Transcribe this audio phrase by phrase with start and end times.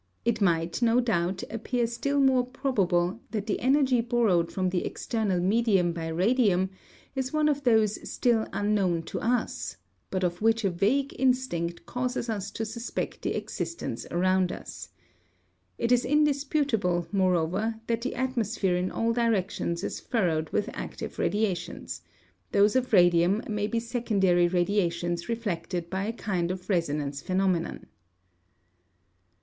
[0.25, 5.39] It might, no doubt, appear still more probable that the energy borrowed from the external
[5.39, 6.71] medium by radium
[7.13, 9.77] is one of those still unknown to us,
[10.09, 14.89] but of which a vague instinct causes us to suspect the existence around us.
[15.77, 22.01] It is indisputable, moreover, that the atmosphere in all directions is furrowed with active radiations;
[22.53, 27.85] those of radium may be secondary radiations reflected by a kind of resonance phenomenon.